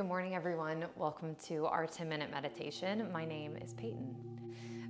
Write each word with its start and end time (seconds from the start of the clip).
Good 0.00 0.08
morning, 0.08 0.34
everyone. 0.34 0.86
Welcome 0.96 1.36
to 1.48 1.66
our 1.66 1.86
10 1.86 2.08
minute 2.08 2.30
meditation. 2.30 3.12
My 3.12 3.26
name 3.26 3.58
is 3.58 3.74
Peyton. 3.74 4.16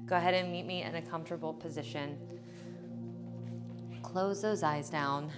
Go 0.07 0.15
ahead 0.15 0.35
and 0.35 0.53
meet 0.53 0.67
me 0.67 0.85
in 0.85 0.95
a 0.95 1.03
comfortable 1.03 1.53
position. 1.53 2.17
Close 4.05 4.41
those 4.41 4.63
eyes 4.63 4.89
down. 4.89 5.33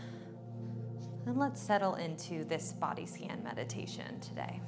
And 1.25 1.39
let's 1.39 1.59
settle 1.59 1.95
into 1.95 2.45
this 2.45 2.75
body 2.75 3.07
scan 3.07 3.43
meditation 3.43 4.21
today. 4.21 4.61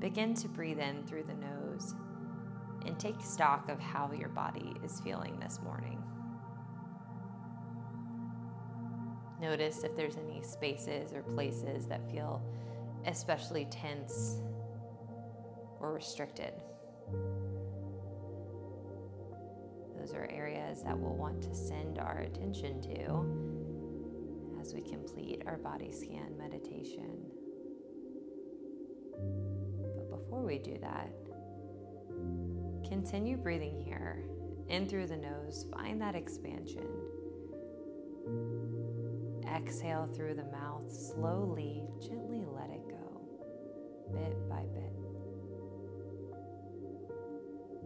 Begin 0.00 0.34
to 0.34 0.48
breathe 0.48 0.80
in 0.80 1.04
through 1.04 1.26
the 1.28 1.34
nose 1.34 1.94
and 2.86 2.98
take 2.98 3.20
stock 3.20 3.68
of 3.68 3.78
how 3.78 4.10
your 4.10 4.30
body 4.30 4.74
is 4.82 4.98
feeling 4.98 5.38
this 5.38 5.60
morning. 5.62 6.02
Notice 9.40 9.84
if 9.84 9.96
there's 9.96 10.16
any 10.16 10.42
spaces 10.42 11.12
or 11.12 11.22
places 11.22 11.86
that 11.86 12.08
feel 12.10 12.42
especially 13.06 13.66
tense 13.66 14.38
or 15.80 15.92
restricted. 15.92 16.54
Those 19.98 20.14
are 20.14 20.28
areas 20.30 20.82
that 20.82 20.98
we'll 20.98 21.16
want 21.16 21.42
to 21.42 21.54
send 21.54 21.98
our 21.98 22.18
attention 22.18 22.80
to 22.82 24.60
as 24.60 24.74
we 24.74 24.80
complete 24.80 25.42
our 25.46 25.58
body 25.58 25.92
scan 25.92 26.36
meditation. 26.38 27.20
But 29.94 30.10
before 30.10 30.42
we 30.42 30.58
do 30.58 30.78
that, 30.80 31.10
continue 32.88 33.36
breathing 33.36 33.80
here 33.80 34.24
in 34.68 34.88
through 34.88 35.06
the 35.08 35.16
nose, 35.16 35.66
find 35.72 36.00
that 36.00 36.14
expansion 36.14 36.86
exhale 39.54 40.08
through 40.14 40.34
the 40.34 40.44
mouth, 40.44 40.90
slowly, 40.90 41.84
gently 42.00 42.44
let 42.52 42.70
it 42.70 42.88
go, 42.88 43.20
bit 44.12 44.48
by 44.48 44.64
bit. 44.74 44.92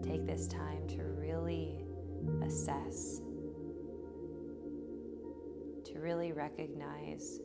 Take 0.03 0.27
this 0.27 0.47
time 0.47 0.87
to 0.89 1.03
really 1.03 1.85
assess, 2.43 3.21
to 5.85 5.99
really 5.99 6.33
recognize 6.33 7.41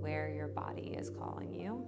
where 0.00 0.32
your 0.34 0.48
body 0.48 0.96
is 0.98 1.10
calling 1.10 1.54
you. 1.54 1.84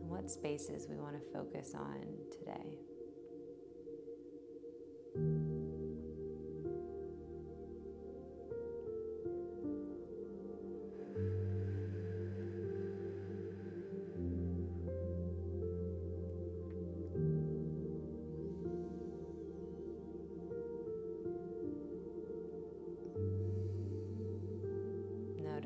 and 0.00 0.10
What 0.10 0.28
spaces 0.30 0.88
we 0.88 0.96
want 0.96 1.14
to 1.14 1.22
focus 1.32 1.74
on 1.76 2.02
today. 2.32 2.78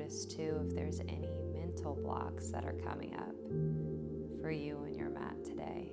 Notice 0.05 0.25
too 0.25 0.63
if 0.67 0.75
there's 0.75 0.99
any 0.99 1.27
mental 1.51 1.95
blocks 1.95 2.49
that 2.49 2.63
are 2.63 2.75
coming 2.85 3.15
up 3.15 3.33
for 4.39 4.51
you 4.51 4.83
and 4.85 4.95
your 4.95 5.09
mat 5.09 5.43
today. 5.43 5.91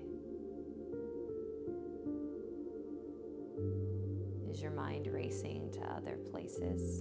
Is 4.50 4.60
your 4.60 4.72
mind 4.72 5.06
racing 5.10 5.70
to 5.72 5.80
other 5.90 6.18
places? 6.30 7.00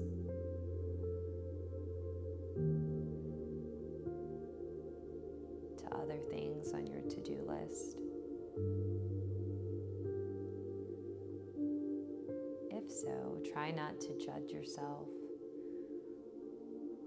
To 5.79 5.93
other 5.93 6.19
things 6.29 6.72
on 6.72 6.88
your 6.88 7.01
to 7.01 7.22
do 7.22 7.39
list? 7.45 7.99
If 12.69 12.89
so, 12.89 13.38
try 13.51 13.72
not 13.72 13.99
to 13.99 14.17
judge 14.17 14.51
yourself 14.51 15.09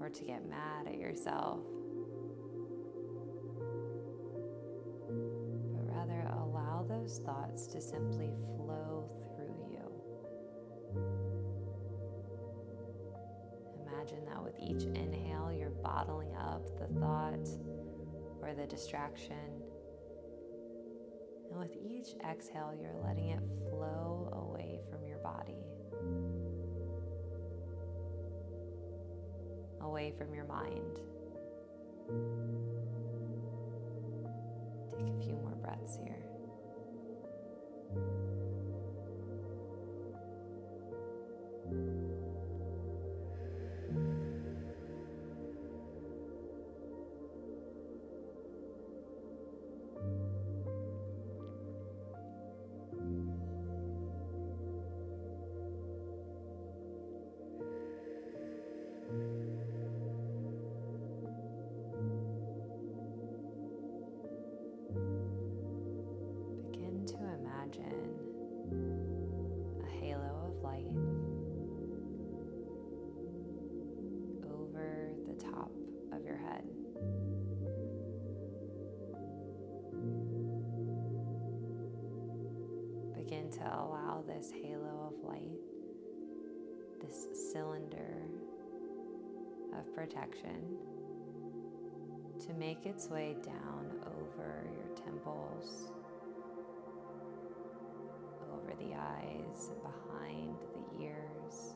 or 0.04 0.10
to 0.10 0.24
get 0.24 0.46
mad 0.50 0.86
at 0.86 0.98
yourself, 0.98 1.60
but 5.72 5.86
rather 5.96 6.28
allow 6.30 6.84
those 6.86 7.22
thoughts 7.24 7.66
to 7.66 7.80
simply 7.80 8.34
flow 8.54 9.08
through 9.34 9.56
you. 9.70 9.80
Imagine 13.86 14.26
that 14.26 14.42
with 14.44 14.58
each 14.60 14.84
inhale, 14.94 15.50
you're 15.50 15.70
bottling 15.70 16.34
up 16.36 16.66
the 16.78 17.00
thought 17.00 17.48
or 18.42 18.52
the 18.54 18.66
distraction. 18.66 19.62
And 21.50 21.58
with 21.58 21.74
each 21.82 22.08
exhale, 22.30 22.74
you're 22.78 23.00
letting 23.02 23.30
it 23.30 23.40
flow 23.70 24.28
away 24.34 24.80
from 24.90 25.06
your 25.06 25.18
body. 25.18 25.64
Away 29.84 30.12
from 30.16 30.34
your 30.34 30.44
mind. 30.44 30.98
Take 34.96 35.08
a 35.08 35.18
few 35.22 35.36
more 35.36 35.56
breaths 35.62 35.96
here. 35.96 36.24
To 83.64 83.70
allow 83.70 84.22
this 84.26 84.50
halo 84.50 85.12
of 85.12 85.26
light, 85.26 85.58
this 87.00 87.28
cylinder 87.52 88.22
of 89.78 89.94
protection, 89.94 90.76
to 92.46 92.52
make 92.54 92.84
its 92.84 93.08
way 93.08 93.36
down 93.42 93.90
over 94.06 94.66
your 94.76 94.94
temples 94.96 95.92
over 98.52 98.74
the 98.78 98.94
eyes 98.94 99.70
and 99.70 99.82
behind 99.82 100.56
the 100.74 101.04
ears, 101.04 101.74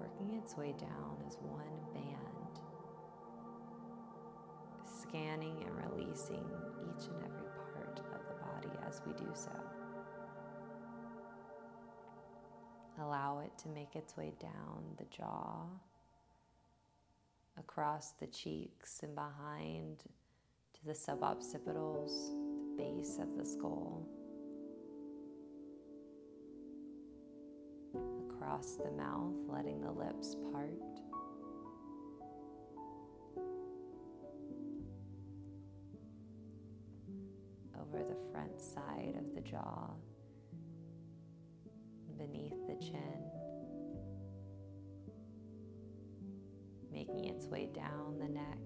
working 0.00 0.38
its 0.38 0.56
way 0.56 0.74
down 0.78 1.16
as 1.26 1.36
one 1.42 1.66
band, 1.92 2.60
scanning 5.02 5.62
and 5.66 5.92
releasing 5.92 6.44
each 6.88 7.06
and 7.06 7.24
every 7.24 7.53
body 8.64 8.78
as 8.86 9.00
we 9.06 9.12
do 9.12 9.30
so. 9.34 9.50
Allow 13.00 13.40
it 13.40 13.50
to 13.62 13.68
make 13.68 13.96
its 13.96 14.16
way 14.16 14.32
down 14.40 14.84
the 14.98 15.04
jaw, 15.04 15.64
across 17.58 18.12
the 18.12 18.26
cheeks, 18.28 19.00
and 19.02 19.14
behind 19.14 19.98
to 20.74 20.86
the 20.86 20.92
suboccipitals, 20.92 22.30
the 22.30 22.74
base 22.76 23.18
of 23.20 23.36
the 23.36 23.44
skull, 23.44 24.06
across 28.30 28.76
the 28.76 28.90
mouth, 28.92 29.34
letting 29.48 29.80
the 29.80 29.90
lips 29.90 30.36
part. 30.52 30.70
Side 38.64 39.14
of 39.18 39.34
the 39.34 39.40
jaw, 39.40 39.90
beneath 42.16 42.66
the 42.66 42.76
chin, 42.84 43.30
making 46.92 47.24
its 47.26 47.46
way 47.46 47.68
down 47.74 48.18
the 48.18 48.28
neck, 48.28 48.58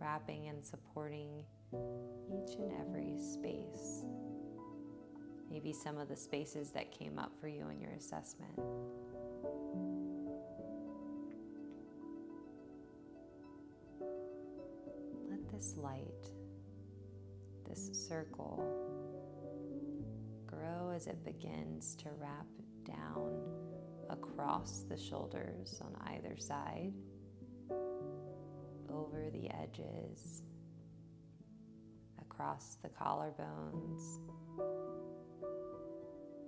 wrapping 0.00 0.48
and 0.48 0.64
supporting 0.64 1.44
each 1.72 2.54
and 2.58 2.72
every 2.80 3.16
space. 3.18 4.04
Maybe 5.50 5.72
some 5.72 5.98
of 5.98 6.08
the 6.08 6.16
spaces 6.16 6.70
that 6.72 6.92
came 6.92 7.18
up 7.18 7.32
for 7.40 7.48
you 7.48 7.68
in 7.68 7.80
your 7.80 7.92
assessment. 7.92 8.52
Let 15.28 15.50
this 15.52 15.74
light, 15.76 16.30
this 17.68 17.90
circle, 18.08 18.64
grow 20.46 20.90
as 20.94 21.06
it 21.06 21.22
begins 21.24 21.94
to 21.96 22.08
wrap 22.18 22.46
down 22.84 23.42
across 24.10 24.84
the 24.88 24.96
shoulders 24.96 25.80
on 25.82 25.94
either 26.12 26.36
side, 26.38 26.92
over 28.90 29.28
the 29.32 29.50
edges, 29.50 30.42
across 32.20 32.78
the 32.82 32.88
collarbones, 32.88 34.20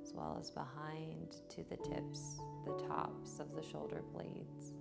as 0.03 0.13
well 0.15 0.39
as 0.41 0.51
behind 0.51 1.37
to 1.51 1.63
the 1.69 1.77
tips, 1.77 2.41
the 2.65 2.73
tops 2.89 3.39
of 3.39 3.55
the 3.55 3.63
shoulder 3.63 4.03
blades. 4.13 4.73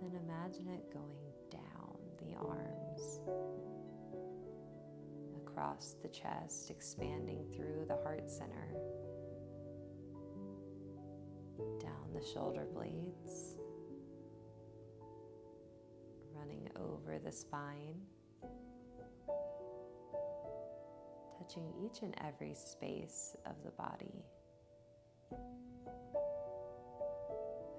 Then 0.00 0.20
imagine 0.22 0.68
it 0.68 0.92
going 0.92 1.27
across 5.58 5.96
the 6.02 6.08
chest, 6.08 6.70
expanding 6.70 7.44
through 7.52 7.84
the 7.88 7.96
heart 8.04 8.30
center, 8.30 8.68
down 11.80 12.12
the 12.14 12.24
shoulder 12.32 12.66
blades. 12.72 13.56
Running 16.32 16.68
over 16.76 17.18
the 17.18 17.32
spine, 17.32 18.00
touching 21.38 21.72
each 21.84 22.02
and 22.02 22.14
every 22.24 22.54
space 22.54 23.36
of 23.44 23.56
the 23.64 23.72
body. 23.72 24.24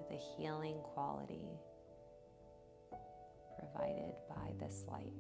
With 0.02 0.12
a 0.12 0.22
healing 0.36 0.82
quality 0.84 1.48
provided 3.58 4.16
by 4.28 4.52
this 4.60 4.84
light. 4.90 5.14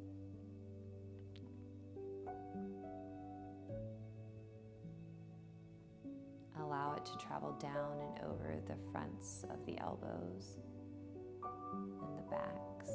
It 6.99 7.05
to 7.05 7.17
travel 7.25 7.53
down 7.59 7.99
and 8.01 8.19
over 8.29 8.55
the 8.67 8.75
fronts 8.91 9.45
of 9.49 9.65
the 9.65 9.79
elbows 9.79 10.57
and 11.43 12.17
the 12.17 12.23
backs 12.23 12.89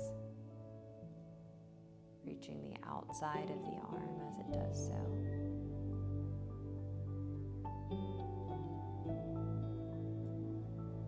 reaching 2.25 2.61
the 2.63 2.77
outside 2.89 3.51
of 3.51 3.63
the 3.63 3.77
arm 3.91 4.21
as 4.29 4.39
it 4.39 4.53
does 4.53 4.87
so. 4.89 5.01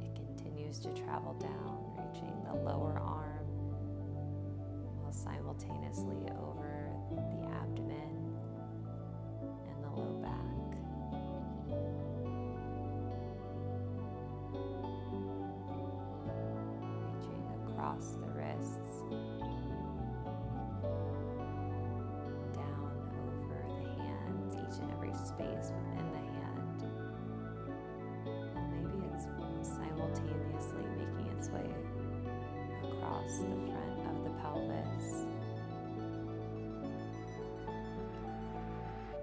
It 0.04 0.14
continues 0.14 0.78
to 0.81 0.88
travel 0.94 1.34
down, 1.34 1.96
reaching 1.99 2.34
the 2.44 2.54
lower 2.54 2.99
arm 2.99 3.46
while 5.00 5.12
simultaneously 5.12 6.16
over 6.38 6.75
across 17.86 18.12
the 18.14 18.26
wrists 18.34 19.04
down 22.52 22.90
over 23.22 23.60
the 23.80 24.02
hands, 24.02 24.54
each 24.54 24.78
and 24.82 24.90
every 24.92 25.14
space 25.14 25.70
within 25.70 26.06
the 26.10 26.24
hand. 26.34 26.78
Maybe 28.72 28.98
it's 29.14 29.26
simultaneously 29.68 30.84
making 30.96 31.26
its 31.38 31.48
way 31.50 31.70
across 32.82 33.38
the 33.38 33.58
front 33.70 33.98
of 34.10 34.16
the 34.24 34.30
pelvis, 34.40 35.06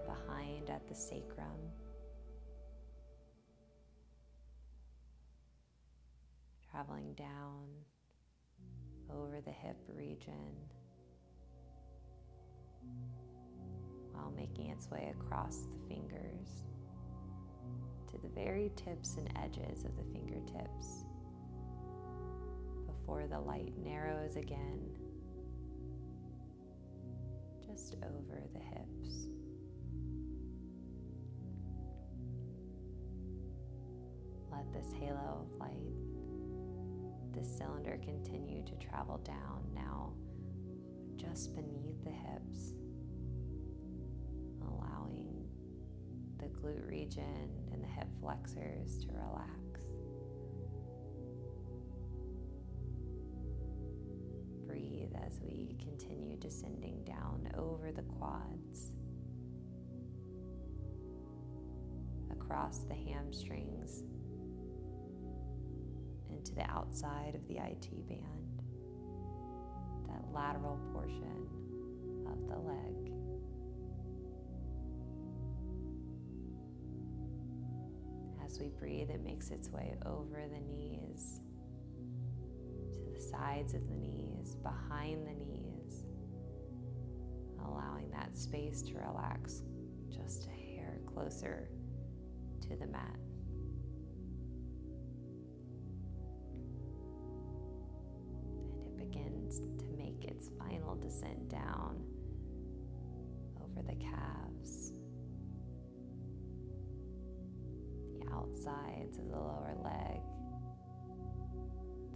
behind 0.06 0.70
at 0.70 0.88
the 0.88 0.96
sacrum. 0.96 1.74
Traveling 6.72 7.14
down 7.14 7.83
over 9.12 9.42
the 9.42 9.52
hip 9.52 9.78
region 9.96 10.56
while 14.12 14.32
making 14.36 14.70
its 14.70 14.90
way 14.90 15.14
across 15.20 15.62
the 15.62 15.88
fingers 15.88 16.64
to 18.12 18.18
the 18.22 18.30
very 18.30 18.72
tips 18.76 19.18
and 19.18 19.30
edges 19.44 19.86
of 19.86 19.96
the 19.98 20.04
fingertips 20.14 21.06
before 22.86 23.26
the 23.28 23.40
light 23.40 23.74
narrows 23.84 24.36
again 24.36 24.80
just 27.66 27.96
over 28.04 28.42
the 28.54 28.60
hips. 28.60 29.28
Let 34.52 34.72
this 34.72 34.94
halo 34.94 35.46
of 35.48 35.60
light, 35.60 36.03
this 37.34 37.58
cylinder 37.58 38.00
continue 38.04 38.64
to 38.64 38.76
travel 38.76 39.18
down 39.20 39.64
now 39.74 40.14
just 41.18 41.56
beneath 41.56 42.04
the 42.04 42.12
hips 42.12 42.74
allowing 44.68 45.48
the 46.40 46.46
glute 46.46 46.88
region 46.88 47.50
and 47.72 47.84
the 47.84 47.88
hip 47.88 48.08
flexors 48.20 49.00
to 49.00 49.08
relax. 49.12 49.82
Breathe 54.68 55.12
as 55.26 55.40
we 55.42 55.76
continue 55.82 56.38
descending 56.38 57.04
down 57.04 57.50
over 57.58 57.92
the 57.92 58.02
quads, 58.04 58.92
across 62.32 62.80
the 62.80 62.96
hamstrings, 62.96 64.04
into 66.44 66.56
the 66.56 66.70
outside 66.70 67.36
of 67.36 67.48
the 67.48 67.56
IT 67.56 68.08
band, 68.10 68.62
that 70.08 70.22
lateral 70.34 70.78
portion 70.94 71.48
of 72.28 72.48
the 72.50 72.58
leg. 72.58 73.14
as 78.46 78.60
we 78.60 78.68
breathe, 78.68 79.10
it 79.10 79.24
makes 79.24 79.50
its 79.50 79.70
way 79.70 79.96
over 80.06 80.44
the 80.48 80.60
knees, 80.60 81.40
to 82.92 83.00
the 83.12 83.20
sides 83.20 83.74
of 83.74 83.88
the 83.88 83.96
knees, 83.96 84.56
behind 84.62 85.26
the 85.26 85.34
knees, 85.34 86.04
allowing 87.66 88.12
that 88.12 88.38
space 88.38 88.84
to 88.84 88.94
relax 88.96 89.64
just 90.12 90.48
a 90.48 90.76
hair 90.76 91.00
closer 91.08 91.68
to 92.62 92.76
the 92.76 92.86
mat. 92.86 93.18
Begins 99.44 99.60
to 99.60 99.86
make 99.98 100.24
its 100.26 100.50
final 100.58 100.96
descent 100.96 101.50
down 101.50 102.02
over 103.62 103.82
the 103.82 103.96
calves. 103.96 104.94
The 108.20 108.34
outsides 108.34 109.18
of 109.18 109.30
the 109.30 109.38
lower 109.38 109.76
leg, 109.84 110.22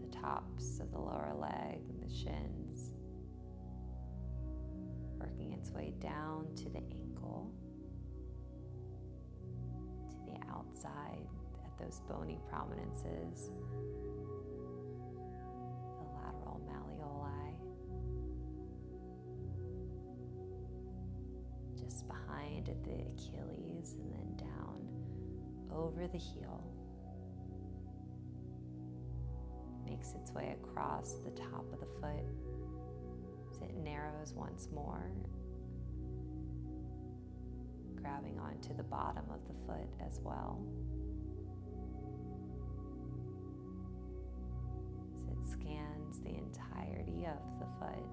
the 0.02 0.18
tops 0.18 0.80
of 0.80 0.92
the 0.92 1.00
lower 1.00 1.34
leg 1.40 1.80
the 2.02 2.14
shins, 2.14 2.92
working 5.20 5.54
its 5.54 5.72
way 5.72 5.94
down 6.00 6.48
to 6.56 6.70
the 6.70 6.80
ankle, 6.80 7.52
to 10.10 10.32
the 10.32 10.38
outside 10.50 11.28
at 11.66 11.78
those 11.78 12.02
bony 12.10 12.40
prominences, 12.50 13.52
at 22.68 22.84
the 22.84 22.92
Achilles 22.92 23.96
and 24.00 24.12
then 24.12 24.36
down 24.38 24.88
over 25.72 26.08
the 26.08 26.18
heel. 26.18 26.64
Makes 29.86 30.14
its 30.14 30.32
way 30.32 30.56
across 30.62 31.14
the 31.24 31.32
top 31.32 31.72
of 31.72 31.80
the 31.80 31.86
foot 32.02 32.26
as 33.52 33.62
it 33.62 33.76
narrows 33.84 34.34
once 34.34 34.68
more, 34.74 35.12
grabbing 37.96 38.40
onto 38.40 38.76
the 38.76 38.84
bottom 38.84 39.24
of 39.32 39.40
the 39.48 39.54
foot 39.66 39.90
as 40.06 40.20
well. 40.24 40.60
As 45.22 45.32
it 45.32 45.52
scans 45.52 46.20
the 46.20 46.36
entirety 46.36 47.26
of 47.26 47.60
the 47.60 47.68
foot 47.80 48.10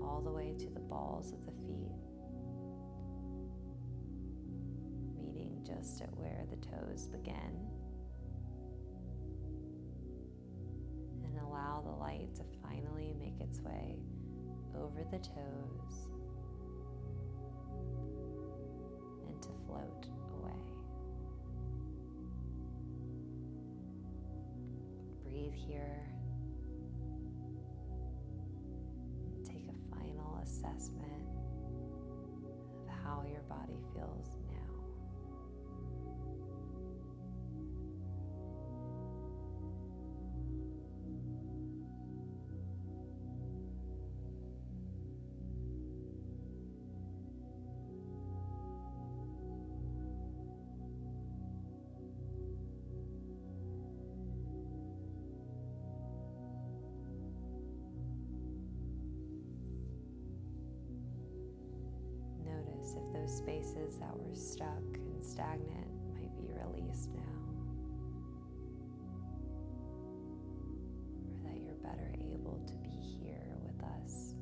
all 0.00 0.20
the 0.22 0.30
way 0.30 0.54
to 0.58 0.68
the 0.70 0.80
balls 0.80 1.32
of 1.32 1.44
the 1.46 1.52
feet, 1.66 1.90
just 5.64 6.00
at 6.02 6.14
where 6.16 6.44
the 6.50 6.56
toes 6.56 7.08
begin. 7.08 7.68
And 11.24 11.38
allow 11.38 11.82
the 11.84 11.90
light 11.90 12.34
to 12.36 12.42
finally 12.62 13.14
make 13.18 13.40
its 13.40 13.60
way 13.60 13.96
over 14.74 15.04
the 15.10 15.18
toes 15.18 16.08
and 19.26 19.42
to 19.42 19.48
float 19.66 20.06
away. 20.38 20.52
Breathe 25.24 25.54
here. 25.54 26.06
Take 29.44 29.68
a 29.68 29.94
final 29.94 30.40
assessment 30.42 31.28
of 32.82 32.88
how 33.04 33.24
your 33.30 33.42
body 33.42 33.78
feels 33.94 34.41
spaces 63.42 63.98
that 63.98 64.16
were 64.16 64.34
stuck 64.36 64.84
and 64.94 65.24
stagnant 65.24 65.88
might 66.14 66.30
be 66.36 66.46
released 66.54 67.10
now. 67.12 67.20
Or 71.26 71.50
that 71.50 71.60
you're 71.60 71.74
better 71.82 72.14
able 72.20 72.62
to 72.68 72.74
be 72.74 72.94
here 73.20 73.56
with 73.64 73.82
us 73.82 74.34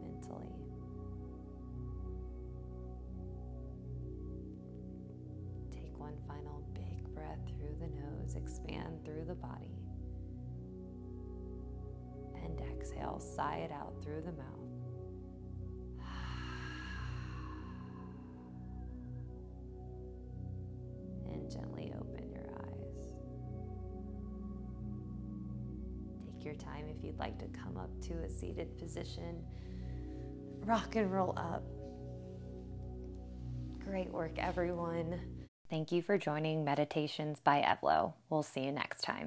mentally. 0.00 0.54
Take 5.72 5.98
one 5.98 6.14
final 6.28 6.62
big 6.72 7.12
breath 7.16 7.40
through 7.58 7.74
the 7.80 7.88
nose, 7.88 8.36
expand 8.36 9.04
through 9.04 9.24
the 9.26 9.34
body. 9.34 9.74
And 12.44 12.60
exhale, 12.60 13.18
sigh 13.18 13.66
it 13.68 13.72
out 13.72 13.94
through 14.04 14.20
the 14.20 14.32
mouth. 14.32 14.57
Time 26.58 26.86
if 26.88 27.04
you'd 27.04 27.18
like 27.18 27.38
to 27.38 27.46
come 27.58 27.76
up 27.76 27.90
to 28.02 28.14
a 28.24 28.28
seated 28.28 28.76
position. 28.78 29.42
Rock 30.64 30.96
and 30.96 31.12
roll 31.12 31.34
up. 31.36 31.62
Great 33.84 34.10
work, 34.12 34.38
everyone. 34.38 35.20
Thank 35.70 35.92
you 35.92 36.02
for 36.02 36.16
joining 36.18 36.64
Meditations 36.64 37.40
by 37.40 37.60
Evlo. 37.60 38.14
We'll 38.30 38.42
see 38.42 38.64
you 38.64 38.72
next 38.72 39.02
time. 39.02 39.26